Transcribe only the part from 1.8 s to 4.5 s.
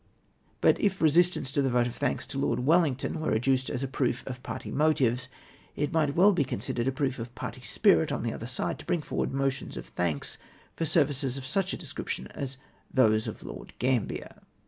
of thanks to Lord Wellington were adduced as a proof of